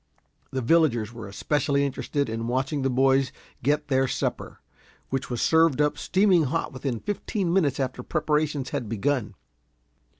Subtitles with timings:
[0.49, 4.59] The villagers were especially interested in watching the boys get their supper,
[5.11, 9.35] which was served up steaming hot within fifteen minutes after preparations had begun.